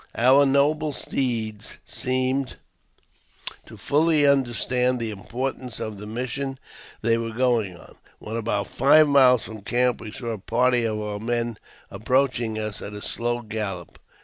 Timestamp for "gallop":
13.43-13.99